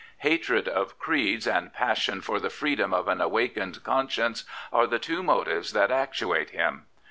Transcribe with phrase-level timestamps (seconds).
[0.21, 5.21] Hatred of creeds and passion for the freedom of an awakened conscience are the two
[5.21, 6.87] motives that actuate him.